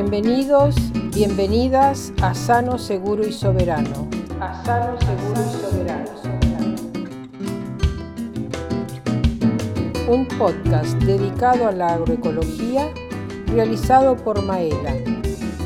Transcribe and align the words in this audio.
Bienvenidos, 0.00 0.76
bienvenidas 1.12 2.12
a 2.22 2.32
Sano, 2.32 2.78
Seguro 2.78 3.26
y 3.26 3.32
Soberano. 3.32 4.08
A 4.40 4.62
Sano, 4.64 4.96
Seguro 5.00 5.40
y 5.40 5.48
Soberano. 5.60 6.10
Un 10.08 10.28
podcast 10.38 10.96
dedicado 11.02 11.66
a 11.66 11.72
la 11.72 11.94
agroecología 11.94 12.94
realizado 13.48 14.14
por 14.14 14.40
Maela, 14.44 14.94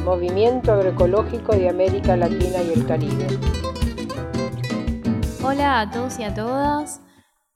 Movimiento 0.02 0.72
Agroecológico 0.72 1.54
de 1.54 1.68
América 1.68 2.16
Latina 2.16 2.62
y 2.62 2.72
el 2.72 2.86
Caribe. 2.86 3.26
Hola 5.44 5.80
a 5.80 5.90
todos 5.90 6.18
y 6.18 6.24
a 6.24 6.32
todas. 6.32 7.02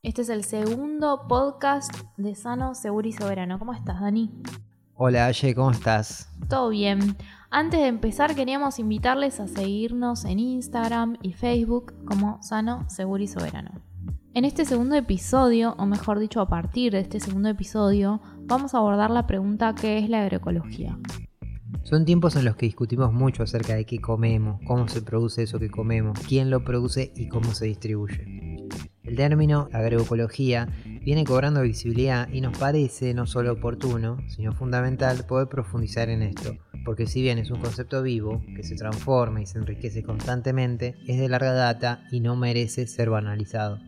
Este 0.02 0.20
es 0.20 0.28
el 0.28 0.44
segundo 0.44 1.26
podcast 1.26 1.90
de 2.18 2.34
Sano, 2.34 2.74
Seguro 2.74 3.08
y 3.08 3.12
Soberano. 3.12 3.58
¿Cómo 3.58 3.72
estás, 3.72 3.98
Dani? 3.98 4.42
Hola, 4.98 5.26
Aye, 5.26 5.54
¿cómo 5.54 5.72
estás? 5.72 6.30
Todo 6.48 6.70
bien. 6.70 7.18
Antes 7.50 7.80
de 7.80 7.86
empezar, 7.86 8.34
queríamos 8.34 8.78
invitarles 8.78 9.40
a 9.40 9.46
seguirnos 9.46 10.24
en 10.24 10.38
Instagram 10.38 11.18
y 11.20 11.34
Facebook 11.34 11.92
como 12.06 12.42
Sano, 12.42 12.88
Seguro 12.88 13.22
y 13.22 13.26
Soberano. 13.26 13.72
En 14.32 14.46
este 14.46 14.64
segundo 14.64 14.96
episodio, 14.96 15.74
o 15.76 15.84
mejor 15.84 16.18
dicho, 16.18 16.40
a 16.40 16.48
partir 16.48 16.92
de 16.92 17.00
este 17.00 17.20
segundo 17.20 17.50
episodio, 17.50 18.22
vamos 18.46 18.74
a 18.74 18.78
abordar 18.78 19.10
la 19.10 19.26
pregunta 19.26 19.74
¿qué 19.78 19.98
es 19.98 20.08
la 20.08 20.22
agroecología? 20.22 20.98
Son 21.82 22.06
tiempos 22.06 22.34
en 22.36 22.46
los 22.46 22.56
que 22.56 22.64
discutimos 22.64 23.12
mucho 23.12 23.42
acerca 23.42 23.74
de 23.74 23.84
qué 23.84 24.00
comemos, 24.00 24.62
cómo 24.66 24.88
se 24.88 25.02
produce 25.02 25.42
eso 25.42 25.58
que 25.58 25.70
comemos, 25.70 26.18
quién 26.20 26.48
lo 26.48 26.64
produce 26.64 27.12
y 27.14 27.28
cómo 27.28 27.52
se 27.52 27.66
distribuye. 27.66 28.66
El 29.04 29.14
término 29.14 29.68
agroecología 29.72 30.68
viene 31.06 31.22
cobrando 31.22 31.62
visibilidad 31.62 32.28
y 32.32 32.40
nos 32.40 32.58
parece 32.58 33.14
no 33.14 33.28
solo 33.28 33.52
oportuno, 33.52 34.18
sino 34.26 34.52
fundamental 34.52 35.24
poder 35.24 35.46
profundizar 35.46 36.08
en 36.10 36.20
esto, 36.20 36.56
porque 36.84 37.06
si 37.06 37.22
bien 37.22 37.38
es 37.38 37.52
un 37.52 37.60
concepto 37.60 38.02
vivo, 38.02 38.42
que 38.56 38.64
se 38.64 38.74
transforma 38.74 39.40
y 39.40 39.46
se 39.46 39.58
enriquece 39.58 40.02
constantemente, 40.02 40.96
es 41.06 41.20
de 41.20 41.28
larga 41.28 41.52
data 41.52 42.02
y 42.10 42.18
no 42.18 42.34
merece 42.34 42.88
ser 42.88 43.08
banalizado. 43.08 43.78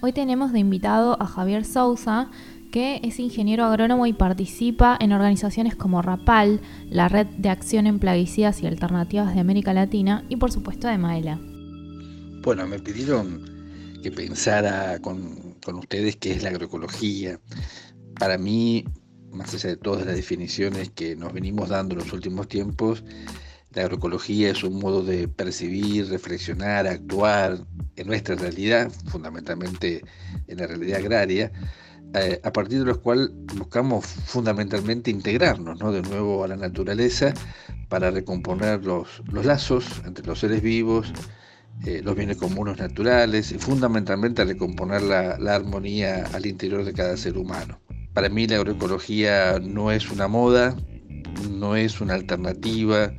Hoy 0.00 0.12
tenemos 0.12 0.52
de 0.52 0.58
invitado 0.58 1.16
a 1.22 1.26
Javier 1.26 1.64
Sousa, 1.64 2.28
que 2.72 3.00
es 3.04 3.20
ingeniero 3.20 3.64
agrónomo 3.64 4.04
y 4.06 4.12
participa 4.12 4.98
en 5.00 5.12
organizaciones 5.12 5.76
como 5.76 6.02
RAPAL, 6.02 6.60
la 6.88 7.08
Red 7.08 7.28
de 7.38 7.50
Acción 7.50 7.86
en 7.86 8.00
Plaguicidas 8.00 8.60
y 8.64 8.66
Alternativas 8.66 9.32
de 9.32 9.40
América 9.40 9.72
Latina, 9.72 10.24
y 10.28 10.34
por 10.38 10.50
supuesto 10.50 10.88
de 10.88 10.98
Maela. 10.98 11.38
Bueno, 12.42 12.66
me 12.66 12.80
pidieron 12.80 13.48
que 14.02 14.10
pensara 14.10 14.98
con, 14.98 15.39
con 15.64 15.76
ustedes 15.76 16.16
qué 16.16 16.32
es 16.32 16.42
la 16.42 16.50
agroecología. 16.50 17.40
Para 18.18 18.38
mí, 18.38 18.84
más 19.30 19.54
allá 19.54 19.70
de 19.70 19.76
todas 19.76 20.06
las 20.06 20.16
definiciones 20.16 20.90
que 20.90 21.16
nos 21.16 21.32
venimos 21.32 21.68
dando 21.68 21.94
en 21.94 22.00
los 22.00 22.12
últimos 22.12 22.48
tiempos, 22.48 23.04
la 23.72 23.82
agroecología 23.82 24.50
es 24.50 24.64
un 24.64 24.78
modo 24.80 25.02
de 25.02 25.28
percibir, 25.28 26.08
reflexionar, 26.08 26.86
actuar 26.86 27.64
en 27.96 28.06
nuestra 28.06 28.34
realidad, 28.34 28.90
fundamentalmente 29.06 30.02
en 30.48 30.58
la 30.58 30.66
realidad 30.66 30.98
agraria, 30.98 31.52
eh, 32.14 32.40
a 32.42 32.52
partir 32.52 32.80
de 32.80 32.86
los 32.86 32.98
cuales 32.98 33.30
buscamos 33.56 34.04
fundamentalmente 34.04 35.12
integrarnos 35.12 35.78
¿no? 35.78 35.92
de 35.92 36.02
nuevo 36.02 36.42
a 36.42 36.48
la 36.48 36.56
naturaleza 36.56 37.32
para 37.88 38.10
recomponer 38.10 38.84
los, 38.84 39.22
los 39.30 39.46
lazos 39.46 39.84
entre 40.04 40.26
los 40.26 40.40
seres 40.40 40.60
vivos, 40.60 41.12
eh, 41.86 42.02
los 42.04 42.14
bienes 42.14 42.36
comunes 42.36 42.78
naturales 42.78 43.52
y 43.52 43.58
fundamentalmente 43.58 44.42
a 44.42 44.44
recomponer 44.44 45.02
la, 45.02 45.38
la 45.38 45.54
armonía 45.54 46.24
al 46.32 46.46
interior 46.46 46.84
de 46.84 46.92
cada 46.92 47.16
ser 47.16 47.38
humano. 47.38 47.80
Para 48.12 48.28
mí 48.28 48.46
la 48.46 48.56
agroecología 48.56 49.58
no 49.60 49.90
es 49.90 50.10
una 50.10 50.28
moda, 50.28 50.76
no 51.50 51.76
es 51.76 52.00
una 52.00 52.14
alternativa, 52.14 53.12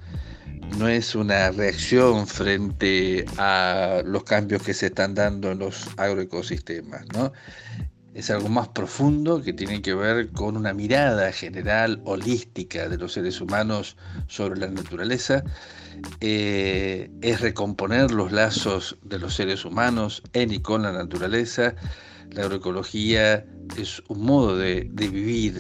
no 0.78 0.88
es 0.88 1.16
una 1.16 1.52
reacción 1.52 2.28
frente 2.28 3.26
a 3.38 4.02
los 4.06 4.24
cambios 4.24 4.64
que 4.64 4.74
se 4.74 4.88
están 4.88 5.16
dando 5.16 5.52
en 5.52 5.60
los 5.60 5.88
agroecosistemas, 5.98 7.06
¿no? 7.14 7.34
Es 8.14 8.30
algo 8.30 8.50
más 8.50 8.68
profundo 8.70 9.42
que 9.42 9.54
tiene 9.54 9.82
que 9.82 9.94
ver 9.94 10.32
con 10.32 10.58
una 10.58 10.74
mirada 10.74 11.32
general, 11.32 12.02
holística 12.06 12.90
de 12.90 12.98
los 12.98 13.14
seres 13.14 13.40
humanos 13.40 13.96
sobre 14.28 14.60
la 14.60 14.68
naturaleza 14.68 15.44
eh, 16.20 17.10
es 17.22 17.42
recomponer 17.42 18.12
los 18.12 18.32
lazos 18.32 18.98
de 19.04 19.20
los 19.20 19.36
seres 19.36 19.66
humanos 19.66 20.22
en 20.34 20.52
y 20.52 20.60
con 20.60 20.84
la 20.84 20.92
naturaleza. 20.92 21.76
La 22.32 22.44
agroecología 22.44 23.46
es 23.78 24.02
un 24.08 24.24
modo 24.24 24.58
de, 24.58 24.90
vivir, 24.94 25.60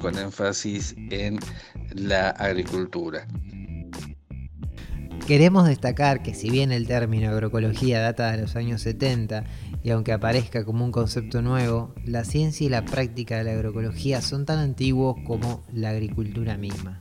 con 0.00 0.16
énfasis 0.16 0.94
en 1.10 1.38
la 1.94 2.30
agricultura. 2.30 3.26
Queremos 5.26 5.66
destacar 5.66 6.22
que 6.22 6.34
si 6.34 6.50
bien 6.50 6.70
el 6.72 6.86
término 6.86 7.30
agroecología 7.30 8.00
data 8.00 8.30
de 8.30 8.38
los 8.38 8.54
años 8.54 8.82
70 8.82 9.44
y 9.86 9.90
aunque 9.92 10.12
aparezca 10.12 10.64
como 10.64 10.84
un 10.84 10.90
concepto 10.90 11.42
nuevo, 11.42 11.94
la 12.04 12.24
ciencia 12.24 12.66
y 12.66 12.68
la 12.68 12.84
práctica 12.84 13.38
de 13.38 13.44
la 13.44 13.52
agroecología 13.52 14.20
son 14.20 14.44
tan 14.44 14.58
antiguos 14.58 15.14
como 15.24 15.62
la 15.72 15.90
agricultura 15.90 16.56
misma. 16.56 17.00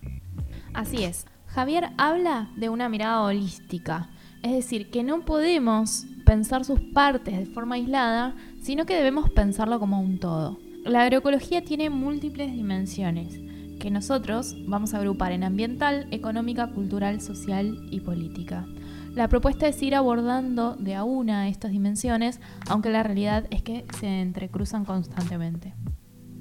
Así 0.75 1.03
es, 1.03 1.25
Javier 1.47 1.89
habla 1.97 2.51
de 2.57 2.69
una 2.69 2.87
mirada 2.87 3.23
holística, 3.23 4.11
es 4.43 4.51
decir, 4.51 4.91
que 4.91 5.01
no 5.01 5.25
podemos 5.25 6.05
pensar 6.27 6.63
sus 6.63 6.79
partes 6.79 7.35
de 7.39 7.47
forma 7.47 7.73
aislada, 7.73 8.35
sino 8.61 8.85
que 8.85 8.95
debemos 8.95 9.31
pensarlo 9.31 9.79
como 9.79 9.99
un 9.99 10.19
todo. 10.19 10.59
La 10.83 11.01
agroecología 11.01 11.63
tiene 11.63 11.89
múltiples 11.89 12.53
dimensiones 12.53 13.39
que 13.79 13.89
nosotros 13.89 14.55
vamos 14.67 14.93
a 14.93 14.97
agrupar 14.97 15.31
en 15.31 15.43
ambiental, 15.43 16.07
económica, 16.11 16.67
cultural, 16.67 17.19
social 17.19 17.87
y 17.89 18.01
política. 18.01 18.67
La 19.15 19.27
propuesta 19.27 19.67
es 19.67 19.81
ir 19.81 19.95
abordando 19.95 20.75
de 20.75 20.93
a 20.93 21.03
una 21.03 21.49
estas 21.49 21.71
dimensiones, 21.71 22.39
aunque 22.69 22.91
la 22.91 23.01
realidad 23.01 23.47
es 23.49 23.63
que 23.63 23.85
se 23.99 24.21
entrecruzan 24.21 24.85
constantemente. 24.85 25.73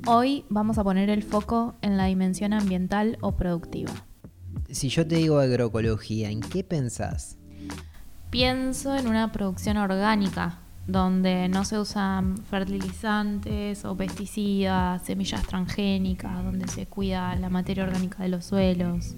Hoy 0.07 0.45
vamos 0.51 0.77
a 0.77 0.85
poner 0.85 1.09
el 1.09 1.23
foco 1.23 1.77
en 1.81 1.97
la 1.97 2.05
dimensión 2.05 2.53
ambiental 2.53 3.17
o 3.23 3.37
productiva 3.37 3.95
si 4.75 4.89
yo 4.89 5.07
te 5.07 5.17
digo 5.17 5.39
agroecología, 5.39 6.31
¿en 6.31 6.41
qué 6.41 6.65
pensás? 6.65 7.39
Pienso 8.31 8.97
en 8.97 9.07
una 9.07 9.31
producción 9.31 9.77
orgánica, 9.77 10.59
donde 10.87 11.49
no 11.49 11.65
se 11.65 11.79
usan 11.79 12.37
fertilizantes 12.39 13.85
o 13.85 13.97
pesticidas, 13.97 15.03
semillas 15.03 15.47
transgénicas, 15.47 16.45
donde 16.45 16.67
se 16.69 16.87
cuida 16.87 17.37
la 17.37 17.49
materia 17.49 17.85
orgánica 17.85 18.23
de 18.23 18.29
los 18.29 18.45
suelos. 18.45 19.15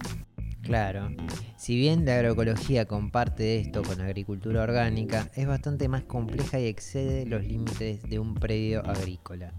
Claro, 0.66 1.10
si 1.56 1.77
bien 1.77 2.04
la 2.04 2.16
agroecología 2.16 2.87
comparte 2.87 3.60
esto 3.60 3.84
con 3.84 3.99
la 3.99 4.06
agricultura 4.06 4.65
orgánica, 4.65 5.31
es 5.37 5.47
bastante 5.47 5.87
más 5.87 6.03
compleja 6.03 6.59
y 6.59 6.66
excede 6.66 7.25
los 7.25 7.44
límites 7.44 8.03
de 8.03 8.19
un 8.19 8.34
predio 8.34 8.84
agrícola. 8.84 9.53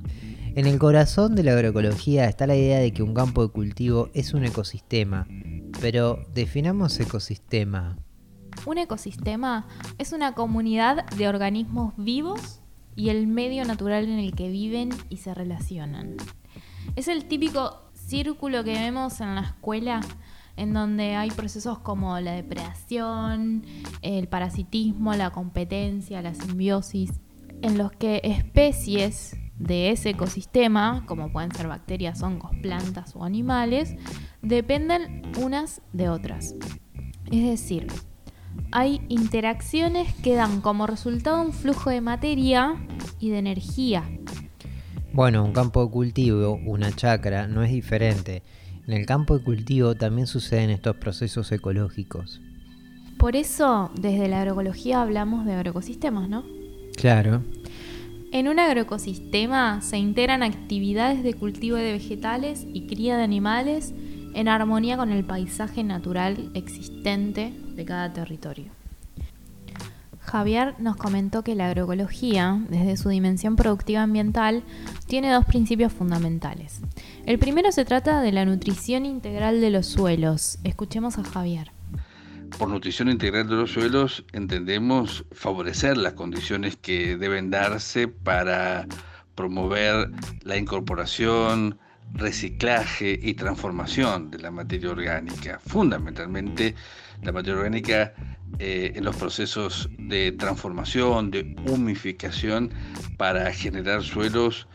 En 0.53 0.65
el 0.65 0.77
corazón 0.77 1.33
de 1.33 1.43
la 1.43 1.53
agroecología 1.53 2.25
está 2.25 2.45
la 2.45 2.57
idea 2.57 2.79
de 2.79 2.91
que 2.91 3.03
un 3.03 3.13
campo 3.13 3.41
de 3.41 3.53
cultivo 3.53 4.09
es 4.13 4.33
un 4.33 4.43
ecosistema, 4.43 5.29
pero 5.79 6.25
definamos 6.33 6.99
ecosistema. 6.99 7.97
Un 8.65 8.77
ecosistema 8.77 9.65
es 9.97 10.11
una 10.11 10.33
comunidad 10.33 11.05
de 11.11 11.29
organismos 11.29 11.93
vivos 11.95 12.59
y 12.97 13.11
el 13.11 13.27
medio 13.27 13.63
natural 13.63 14.03
en 14.09 14.19
el 14.19 14.35
que 14.35 14.49
viven 14.49 14.89
y 15.07 15.17
se 15.17 15.33
relacionan. 15.33 16.17
Es 16.97 17.07
el 17.07 17.29
típico 17.29 17.87
círculo 17.93 18.65
que 18.65 18.73
vemos 18.73 19.21
en 19.21 19.35
la 19.35 19.41
escuela 19.41 20.01
en 20.57 20.73
donde 20.73 21.15
hay 21.15 21.29
procesos 21.29 21.79
como 21.79 22.19
la 22.19 22.33
depredación, 22.33 23.63
el 24.01 24.27
parasitismo, 24.27 25.13
la 25.13 25.29
competencia, 25.29 26.21
la 26.21 26.33
simbiosis, 26.33 27.11
en 27.61 27.77
los 27.77 27.91
que 27.91 28.21
especies 28.23 29.37
de 29.57 29.91
ese 29.91 30.11
ecosistema, 30.11 31.03
como 31.07 31.31
pueden 31.31 31.51
ser 31.53 31.67
bacterias, 31.67 32.21
hongos, 32.21 32.51
plantas 32.61 33.15
o 33.15 33.23
animales, 33.23 33.95
dependen 34.41 35.23
unas 35.41 35.81
de 35.93 36.09
otras. 36.09 36.55
Es 37.31 37.43
decir, 37.43 37.87
hay 38.71 39.01
interacciones 39.09 40.13
que 40.15 40.35
dan 40.35 40.61
como 40.61 40.87
resultado 40.87 41.41
un 41.41 41.53
flujo 41.53 41.89
de 41.89 42.01
materia 42.01 42.75
y 43.19 43.29
de 43.29 43.39
energía. 43.39 44.03
Bueno, 45.13 45.43
un 45.43 45.53
campo 45.53 45.83
de 45.83 45.91
cultivo, 45.91 46.59
una 46.65 46.91
chacra, 46.91 47.47
no 47.47 47.63
es 47.63 47.71
diferente. 47.71 48.43
En 48.87 48.93
el 48.93 49.05
campo 49.05 49.37
de 49.37 49.43
cultivo 49.43 49.95
también 49.95 50.27
suceden 50.27 50.69
estos 50.69 50.95
procesos 50.95 51.51
ecológicos. 51.51 52.41
Por 53.17 53.35
eso, 53.35 53.91
desde 53.99 54.29
la 54.29 54.39
agroecología 54.39 55.01
hablamos 55.01 55.45
de 55.45 55.53
agroecosistemas, 55.53 56.29
¿no? 56.29 56.45
Claro. 56.95 57.43
En 58.31 58.47
un 58.47 58.59
agroecosistema 58.59 59.81
se 59.81 59.97
integran 59.97 60.41
actividades 60.41 61.21
de 61.21 61.33
cultivo 61.33 61.75
de 61.75 61.91
vegetales 61.91 62.65
y 62.73 62.87
cría 62.87 63.17
de 63.17 63.23
animales 63.23 63.93
en 64.33 64.47
armonía 64.47 64.95
con 64.95 65.11
el 65.11 65.25
paisaje 65.25 65.83
natural 65.83 66.49
existente 66.53 67.53
de 67.75 67.85
cada 67.85 68.13
territorio. 68.13 68.71
Javier 70.27 70.75
nos 70.77 70.97
comentó 70.97 71.41
que 71.41 71.55
la 71.55 71.67
agroecología, 71.67 72.59
desde 72.69 72.97
su 72.97 73.07
dimensión 73.07 73.55
productiva 73.55 74.03
ambiental, 74.03 74.63
tiene 75.07 75.31
dos 75.31 75.45
principios 75.45 75.93
fundamentales. 75.93 76.81
El 77.25 77.39
primero 77.39 77.71
se 77.71 77.85
trata 77.85 78.21
de 78.21 78.33
la 78.33 78.43
nutrición 78.43 79.05
integral 79.05 79.61
de 79.61 79.69
los 79.69 79.85
suelos. 79.85 80.59
Escuchemos 80.65 81.17
a 81.17 81.23
Javier. 81.23 81.71
Por 82.59 82.69
nutrición 82.69 83.09
integral 83.09 83.47
de 83.47 83.55
los 83.55 83.71
suelos 83.71 84.25
entendemos 84.33 85.25
favorecer 85.31 85.95
las 85.95 86.13
condiciones 86.13 86.75
que 86.75 87.15
deben 87.15 87.49
darse 87.49 88.09
para 88.09 88.85
promover 89.35 90.11
la 90.41 90.57
incorporación, 90.57 91.79
reciclaje 92.13 93.17
y 93.21 93.33
transformación 93.35 94.31
de 94.31 94.39
la 94.39 94.51
materia 94.51 94.89
orgánica. 94.89 95.59
Fundamentalmente 95.65 96.75
la 97.21 97.31
materia 97.31 97.59
orgánica 97.59 98.13
eh, 98.59 98.93
en 98.95 99.05
los 99.05 99.15
procesos 99.15 99.89
de 99.99 100.31
transformación, 100.31 101.31
de 101.31 101.55
humificación, 101.67 102.71
para 103.17 103.51
generar 103.51 104.03
suelos 104.03 104.67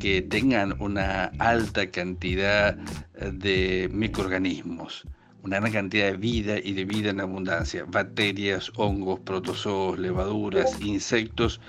que 0.00 0.22
tengan 0.22 0.80
una 0.80 1.24
alta 1.38 1.90
cantidad 1.90 2.76
eh, 3.14 3.30
de 3.32 3.88
microorganismos, 3.92 5.04
una 5.42 5.60
gran 5.60 5.72
cantidad 5.72 6.10
de 6.10 6.16
vida 6.16 6.58
y 6.58 6.72
de 6.72 6.84
vida 6.84 7.10
en 7.10 7.20
abundancia, 7.20 7.84
bacterias, 7.86 8.72
hongos, 8.76 9.20
protozoos, 9.20 9.98
levaduras, 9.98 10.80
insectos, 10.80 11.60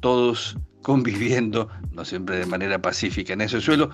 todos 0.00 0.56
conviviendo, 0.82 1.70
no 1.92 2.04
siempre 2.04 2.38
de 2.38 2.46
manera 2.46 2.80
pacífica 2.82 3.32
en 3.32 3.40
ese 3.40 3.60
suelo, 3.60 3.90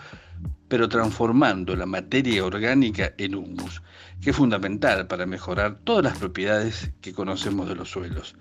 pero 0.70 0.88
transformando 0.88 1.74
la 1.74 1.84
materia 1.84 2.44
orgánica 2.44 3.12
en 3.18 3.34
humus, 3.34 3.82
que 4.22 4.30
es 4.30 4.36
fundamental 4.36 5.08
para 5.08 5.26
mejorar 5.26 5.80
todas 5.82 6.04
las 6.04 6.16
propiedades 6.16 6.92
que 7.00 7.12
conocemos 7.12 7.68
de 7.68 7.74
los 7.74 7.90
suelos. 7.90 8.36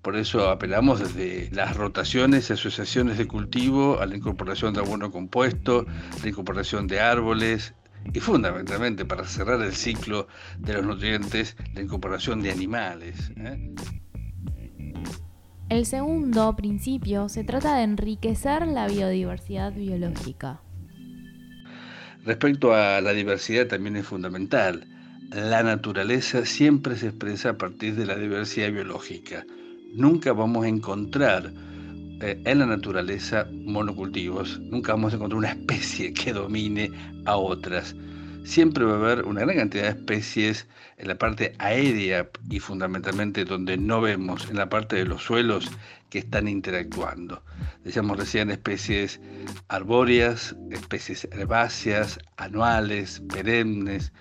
Por 0.00 0.14
eso 0.16 0.50
apelamos 0.50 1.00
desde 1.00 1.50
las 1.50 1.76
rotaciones 1.76 2.48
y 2.48 2.52
asociaciones 2.52 3.18
de 3.18 3.26
cultivo 3.26 4.00
a 4.00 4.06
la 4.06 4.16
incorporación 4.16 4.72
de 4.72 4.80
abono 4.80 5.10
compuesto, 5.10 5.84
la 6.22 6.28
incorporación 6.28 6.86
de 6.86 7.00
árboles 7.00 7.74
y 8.12 8.20
fundamentalmente 8.20 9.04
para 9.04 9.24
cerrar 9.24 9.60
el 9.60 9.72
ciclo 9.72 10.28
de 10.58 10.74
los 10.74 10.84
nutrientes, 10.84 11.56
la 11.74 11.80
incorporación 11.80 12.40
de 12.40 12.52
animales. 12.52 13.32
¿eh? 13.36 13.74
El 15.70 15.86
segundo 15.86 16.54
principio 16.54 17.28
se 17.28 17.42
trata 17.42 17.74
de 17.76 17.82
enriquecer 17.82 18.64
la 18.68 18.86
biodiversidad 18.86 19.72
biológica. 19.72 20.60
Respecto 22.24 22.72
a 22.72 23.02
la 23.02 23.12
diversidad 23.12 23.66
también 23.66 23.96
es 23.96 24.06
fundamental. 24.06 24.86
La 25.30 25.62
naturaleza 25.62 26.46
siempre 26.46 26.96
se 26.96 27.08
expresa 27.08 27.50
a 27.50 27.58
partir 27.58 27.96
de 27.96 28.06
la 28.06 28.16
diversidad 28.16 28.72
biológica. 28.72 29.44
Nunca 29.92 30.32
vamos 30.32 30.64
a 30.64 30.68
encontrar 30.68 31.52
eh, 32.22 32.40
en 32.46 32.60
la 32.60 32.66
naturaleza 32.66 33.46
monocultivos, 33.52 34.58
nunca 34.60 34.92
vamos 34.92 35.12
a 35.12 35.16
encontrar 35.16 35.38
una 35.38 35.50
especie 35.50 36.14
que 36.14 36.32
domine 36.32 36.90
a 37.26 37.36
otras. 37.36 37.94
Siempre 38.44 38.84
va 38.84 38.92
a 38.92 38.96
haber 38.96 39.24
una 39.24 39.40
gran 39.40 39.56
cantidad 39.56 39.84
de 39.84 40.00
especies 40.00 40.66
en 40.98 41.08
la 41.08 41.16
parte 41.16 41.54
aérea 41.58 42.28
y 42.50 42.60
fundamentalmente 42.60 43.44
donde 43.44 43.76
no 43.78 44.00
vemos, 44.00 44.48
en 44.50 44.56
la 44.56 44.68
parte 44.68 44.96
de 44.96 45.06
los 45.06 45.22
suelos 45.22 45.70
que 46.10 46.18
están 46.18 46.46
interactuando. 46.46 47.42
Decíamos 47.82 48.18
recién 48.18 48.50
especies 48.50 49.20
arbóreas, 49.68 50.54
especies 50.70 51.24
herbáceas, 51.32 52.20
anuales, 52.36 53.20
perennes, 53.32 54.12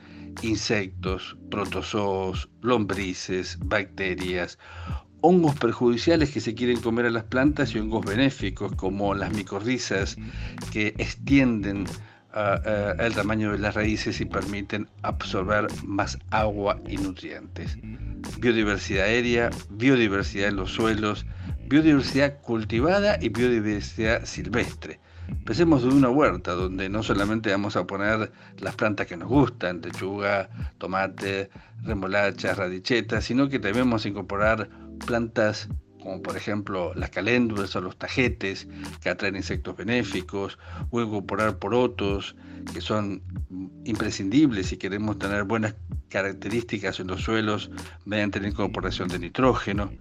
insectos, 0.42 1.38
protozoos, 1.52 2.50
lombrices, 2.62 3.58
bacterias, 3.60 4.58
hongos 5.22 5.56
perjudiciales 5.60 6.32
que 6.32 6.42
se 6.42 6.56
quieren 6.56 6.82
comer 6.82 7.06
a 7.06 7.12
las 7.12 7.24
plantas 7.26 7.76
y 7.76 7.80
hongos 7.80 8.06
benéficos 8.06 8.74
como 8.76 9.14
las 9.14 9.32
micorrizas 9.34 10.18
que 10.72 10.88
extienden 10.98 11.86
el 12.34 13.14
tamaño 13.14 13.52
de 13.52 13.60
las 13.60 13.76
raíces 13.76 14.20
y 14.22 14.26
permiten 14.26 14.88
absorber 15.02 15.68
más 15.86 16.18
agua 16.32 16.80
y 16.88 16.98
nutrientes. 16.98 17.78
Biodiversidad 18.40 19.06
aérea, 19.06 19.50
biodiversidad 19.70 20.50
en 20.50 20.56
los 20.56 20.72
suelos, 20.72 21.26
biodiversidad 21.68 22.42
cultivada 22.42 23.18
y 23.22 23.30
biodiversidad 23.30 24.26
silvestre. 24.26 25.00
Pensemos 25.46 25.84
de 25.84 25.90
una 25.90 26.10
huerta 26.10 26.54
donde 26.54 26.90
no 26.90 27.04
solamente 27.04 27.52
vamos 27.52 27.76
a 27.76 27.86
poner 27.86 28.32
las 28.60 28.76
plantas 28.76 29.08
que 29.08 29.18
nos 29.18 29.30
gustan, 29.30 29.82
lechuga, 29.82 30.50
tomate, 30.78 31.50
remolacha, 31.84 32.54
radichetas, 32.56 33.26
sino 33.26 33.48
que 33.48 33.60
debemos 33.60 34.06
incorporar 34.06 34.70
plantas 35.06 35.70
como 36.04 36.22
por 36.22 36.38
ejemplo 36.38 36.94
las 36.96 37.10
caléndulas 37.10 37.76
o 37.76 37.82
los 37.82 37.98
tajetes 37.98 38.68
que 39.02 39.10
atraen 39.10 39.36
insectos 39.36 39.76
benéficos, 39.76 40.60
o 40.92 41.02
incorporar 41.02 41.58
porotos 41.58 42.36
que 42.74 42.82
son 42.82 43.22
imprescindibles 43.86 44.68
si 44.68 44.78
queremos 44.78 45.18
tener 45.18 45.44
buenas 45.44 45.76
características 46.10 47.00
en 47.00 47.08
los 47.08 47.22
suelos 47.22 47.72
mediante 48.06 48.40
la 48.40 48.50
incorporación 48.50 49.08
de 49.08 49.20
nitrógeno. 49.20 49.92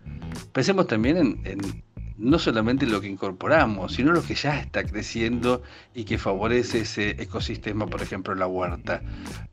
Pensemos 0.52 0.86
también 0.86 1.40
en, 1.44 1.82
no 2.18 2.38
solamente 2.38 2.86
lo 2.86 3.00
que 3.00 3.08
incorporamos, 3.08 3.94
sino 3.94 4.12
lo 4.12 4.22
que 4.22 4.34
ya 4.34 4.60
está 4.60 4.84
creciendo 4.84 5.62
y 5.94 6.04
que 6.04 6.18
favorece 6.18 6.80
ese 6.80 7.10
ecosistema, 7.22 7.86
por 7.86 8.02
ejemplo, 8.02 8.34
la 8.34 8.46
huerta. 8.46 9.02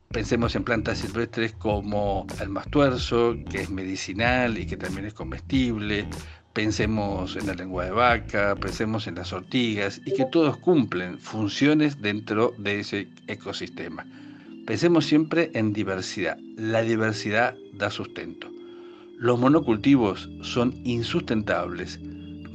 Pensemos 0.08 0.54
en 0.54 0.64
plantas 0.64 0.98
silvestres 0.98 1.52
como 1.52 2.26
el 2.40 2.48
mastuerzo, 2.48 3.36
que 3.50 3.62
es 3.62 3.70
medicinal 3.70 4.58
y 4.58 4.66
que 4.66 4.76
también 4.76 5.06
es 5.06 5.14
comestible. 5.14 6.06
Pensemos 6.52 7.36
en 7.36 7.46
la 7.46 7.54
lengua 7.54 7.84
de 7.84 7.92
vaca, 7.92 8.56
pensemos 8.56 9.06
en 9.06 9.14
las 9.14 9.32
ortigas 9.32 10.00
y 10.04 10.14
que 10.14 10.24
todos 10.24 10.56
cumplen 10.56 11.20
funciones 11.20 12.02
dentro 12.02 12.52
de 12.58 12.80
ese 12.80 13.08
ecosistema. 13.28 14.04
Pensemos 14.66 15.06
siempre 15.06 15.52
en 15.54 15.72
diversidad. 15.72 16.36
La 16.56 16.82
diversidad 16.82 17.54
da 17.74 17.88
sustento. 17.88 18.50
Los 19.16 19.38
monocultivos 19.38 20.28
son 20.42 20.74
insustentables. 20.84 22.00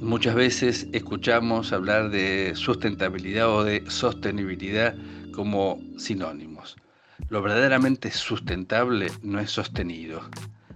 Muchas 0.02 0.36
veces 0.36 0.88
escuchamos 0.92 1.72
hablar 1.72 2.10
de 2.10 2.52
sustentabilidad 2.56 3.50
o 3.50 3.64
de 3.64 3.82
sostenibilidad 3.90 4.94
como 5.32 5.80
sinónimos. 5.98 6.76
Lo 7.30 7.42
verdaderamente 7.42 8.12
sustentable 8.12 9.08
no 9.24 9.40
es 9.40 9.52
sostenido. 9.52 10.22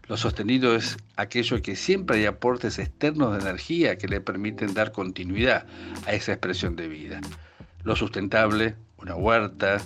Lo 0.10 0.18
sostenido 0.18 0.76
es 0.76 0.98
aquello 1.18 1.62
que 1.62 1.76
siempre 1.76 2.18
hay 2.18 2.26
aportes 2.26 2.80
externos 2.80 3.32
de 3.32 3.48
energía 3.48 4.00
que 4.00 4.08
le 4.08 4.22
permiten 4.22 4.74
dar 4.74 4.92
continuidad 4.92 5.68
a 6.08 6.14
esa 6.14 6.32
expresión 6.32 6.76
de 6.76 6.88
vida. 6.88 7.22
Lo 7.84 7.96
sustentable, 7.96 8.76
una 8.98 9.14
huerta, 9.14 9.78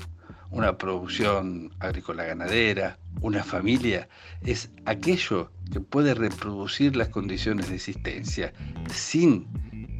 una 0.49 0.77
producción 0.77 1.73
agrícola 1.79 2.23
ganadera, 2.23 2.97
una 3.19 3.43
familia, 3.43 4.07
es 4.43 4.71
aquello 4.85 5.51
que 5.73 5.81
puede 5.81 6.13
reproducir 6.13 6.95
las 6.95 7.09
condiciones 7.09 7.67
de 7.67 7.75
existencia 7.75 8.53
sin 8.93 9.45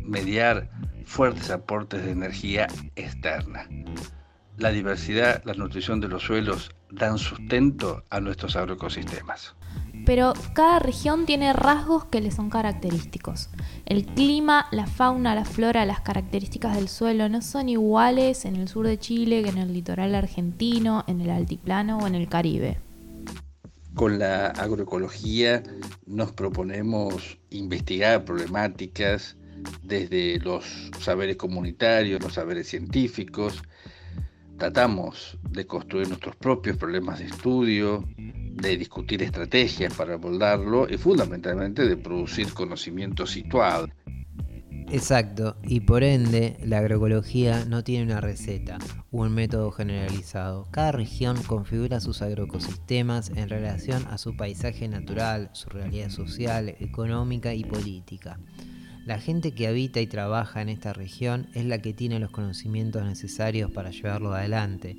mediar 0.05 0.71
fuertes 1.03 1.49
aportes 1.49 2.01
de 2.05 2.11
energía 2.11 2.67
externa. 2.95 3.67
La 4.57 4.71
diversidad, 4.71 5.43
la 5.43 5.53
nutrición 5.53 5.99
de 5.99 6.07
los 6.07 6.23
suelos 6.23 6.71
dan 6.91 7.17
sustento 7.17 8.05
a 8.09 8.21
nuestros 8.21 8.55
agroecosistemas 8.55 9.53
pero 10.05 10.33
cada 10.53 10.79
región 10.79 11.25
tiene 11.25 11.53
rasgos 11.53 12.05
que 12.05 12.21
le 12.21 12.31
son 12.31 12.49
característicos. 12.49 13.49
El 13.85 14.05
clima, 14.05 14.67
la 14.71 14.87
fauna, 14.87 15.35
la 15.35 15.45
flora, 15.45 15.85
las 15.85 16.01
características 16.01 16.75
del 16.75 16.87
suelo 16.87 17.29
no 17.29 17.41
son 17.41 17.69
iguales 17.69 18.45
en 18.45 18.55
el 18.55 18.67
sur 18.67 18.87
de 18.87 18.99
Chile 18.99 19.43
que 19.43 19.49
en 19.49 19.57
el 19.57 19.73
litoral 19.73 20.15
argentino, 20.15 21.03
en 21.07 21.21
el 21.21 21.29
altiplano 21.29 21.99
o 21.99 22.07
en 22.07 22.15
el 22.15 22.27
Caribe. 22.27 22.77
Con 23.93 24.17
la 24.17 24.47
agroecología 24.47 25.61
nos 26.05 26.31
proponemos 26.31 27.37
investigar 27.51 28.25
problemáticas 28.25 29.37
desde 29.83 30.39
los 30.39 30.91
saberes 30.99 31.37
comunitarios, 31.37 32.21
los 32.21 32.33
saberes 32.33 32.67
científicos, 32.67 33.61
tratamos 34.57 35.37
de 35.49 35.65
construir 35.67 36.07
nuestros 36.07 36.35
propios 36.35 36.77
problemas 36.77 37.19
de 37.19 37.25
estudio, 37.25 38.07
de 38.53 38.77
discutir 38.77 39.23
estrategias 39.23 39.93
para 39.93 40.13
abordarlo 40.13 40.87
y 40.89 40.97
fundamentalmente 40.97 41.85
de 41.85 41.97
producir 41.97 42.53
conocimiento 42.53 43.25
situado. 43.25 43.87
Exacto, 44.91 45.57
y 45.63 45.79
por 45.79 46.03
ende 46.03 46.57
la 46.63 46.79
agroecología 46.79 47.65
no 47.65 47.83
tiene 47.83 48.05
una 48.05 48.21
receta 48.21 48.77
un 49.13 49.31
método 49.31 49.71
generalizado. 49.71 50.67
Cada 50.71 50.91
región 50.91 51.41
configura 51.43 51.99
sus 51.99 52.23
agroecosistemas 52.23 53.29
en 53.35 53.47
relación 53.47 54.05
a 54.09 54.17
su 54.17 54.35
paisaje 54.35 54.87
natural, 54.87 55.51
su 55.53 55.69
realidad 55.69 56.09
social, 56.09 56.69
económica 56.79 57.53
y 57.53 57.63
política. 57.63 58.39
La 59.05 59.19
gente 59.19 59.51
que 59.51 59.67
habita 59.67 60.01
y 60.01 60.07
trabaja 60.07 60.63
en 60.63 60.69
esta 60.69 60.93
región 60.93 61.47
es 61.53 61.65
la 61.65 61.79
que 61.79 61.93
tiene 61.93 62.19
los 62.19 62.31
conocimientos 62.31 63.05
necesarios 63.05 63.69
para 63.71 63.91
llevarlo 63.91 64.33
adelante 64.33 64.95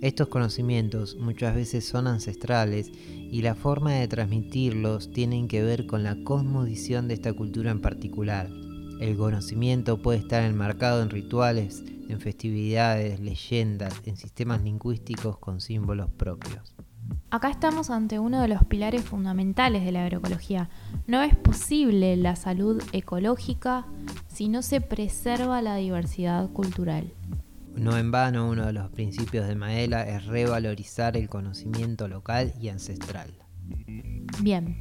Estos 0.00 0.28
conocimientos 0.28 1.16
muchas 1.16 1.54
veces 1.54 1.86
son 1.86 2.06
ancestrales 2.06 2.90
y 2.90 3.42
la 3.42 3.54
forma 3.54 3.92
de 3.92 4.08
transmitirlos 4.08 5.12
tienen 5.12 5.46
que 5.46 5.62
ver 5.62 5.86
con 5.86 6.02
la 6.04 6.16
cosmovisión 6.24 7.06
de 7.06 7.14
esta 7.14 7.34
cultura 7.34 7.70
en 7.70 7.82
particular. 7.82 8.48
El 8.98 9.18
conocimiento 9.18 10.00
puede 10.00 10.20
estar 10.20 10.42
enmarcado 10.42 11.02
en 11.02 11.10
rituales, 11.10 11.84
en 12.08 12.18
festividades, 12.18 13.20
leyendas, 13.20 13.94
en 14.06 14.16
sistemas 14.16 14.62
lingüísticos 14.62 15.38
con 15.38 15.60
símbolos 15.60 16.10
propios. 16.10 16.74
Acá 17.30 17.50
estamos 17.50 17.90
ante 17.90 18.18
uno 18.18 18.40
de 18.40 18.48
los 18.48 18.64
pilares 18.64 19.04
fundamentales 19.04 19.84
de 19.84 19.92
la 19.92 20.04
agroecología. 20.04 20.70
No 21.06 21.22
es 21.22 21.36
posible 21.36 22.16
la 22.16 22.36
salud 22.36 22.82
ecológica 22.92 23.86
si 24.28 24.48
no 24.48 24.62
se 24.62 24.80
preserva 24.80 25.60
la 25.60 25.76
diversidad 25.76 26.48
cultural. 26.50 27.12
No 27.80 27.96
en 27.96 28.10
vano, 28.10 28.46
uno 28.50 28.66
de 28.66 28.74
los 28.74 28.90
principios 28.90 29.48
de 29.48 29.54
Maela 29.54 30.02
es 30.02 30.26
revalorizar 30.26 31.16
el 31.16 31.30
conocimiento 31.30 32.08
local 32.08 32.52
y 32.60 32.68
ancestral. 32.68 33.30
Bien, 34.42 34.76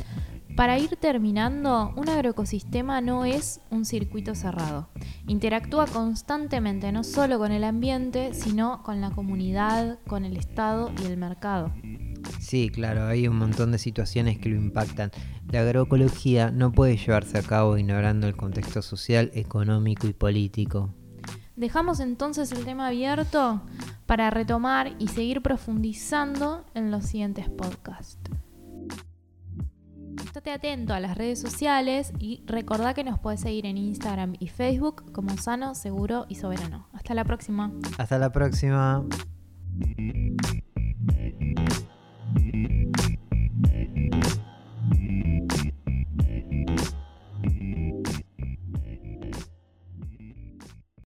para 0.57 0.77
ir 0.77 0.97
terminando, 0.97 1.93
un 1.95 2.09
agroecosistema 2.09 2.99
no 2.99 3.23
es 3.23 3.61
un 3.69 3.85
circuito 3.85 4.35
cerrado. 4.35 4.89
Interactúa 5.27 5.87
constantemente 5.87 6.91
no 6.91 7.05
solo 7.05 7.39
con 7.39 7.53
el 7.53 7.63
ambiente, 7.63 8.33
sino 8.33 8.83
con 8.83 8.99
la 8.99 9.11
comunidad, 9.11 9.99
con 10.05 10.25
el 10.25 10.35
Estado 10.35 10.91
y 11.01 11.05
el 11.05 11.15
mercado. 11.15 11.71
Sí, 12.41 12.69
claro, 12.69 13.05
hay 13.05 13.29
un 13.29 13.37
montón 13.37 13.71
de 13.71 13.77
situaciones 13.77 14.39
que 14.39 14.49
lo 14.49 14.57
impactan. 14.57 15.11
La 15.49 15.61
agroecología 15.61 16.51
no 16.51 16.73
puede 16.73 16.97
llevarse 16.97 17.37
a 17.37 17.43
cabo 17.43 17.77
ignorando 17.77 18.27
el 18.27 18.35
contexto 18.35 18.81
social, 18.81 19.31
económico 19.35 20.05
y 20.05 20.11
político. 20.11 20.93
Dejamos 21.59 21.99
entonces 21.99 22.53
el 22.53 22.63
tema 22.63 22.87
abierto 22.87 23.61
para 24.05 24.29
retomar 24.29 24.95
y 24.97 25.09
seguir 25.09 25.41
profundizando 25.41 26.63
en 26.73 26.89
los 26.89 27.03
siguientes 27.03 27.49
podcasts. 27.49 28.17
Estate 30.23 30.53
atento 30.53 30.93
a 30.93 31.01
las 31.01 31.17
redes 31.17 31.41
sociales 31.41 32.13
y 32.17 32.43
recordá 32.45 32.93
que 32.93 33.03
nos 33.03 33.19
puedes 33.19 33.41
seguir 33.41 33.65
en 33.65 33.75
Instagram 33.75 34.35
y 34.39 34.47
Facebook 34.47 35.11
como 35.11 35.35
Sano, 35.35 35.75
Seguro 35.75 36.27
y 36.29 36.35
Soberano. 36.35 36.87
Hasta 36.93 37.13
la 37.13 37.25
próxima. 37.25 37.73
Hasta 37.97 38.17
la 38.17 38.31
próxima. 38.31 39.03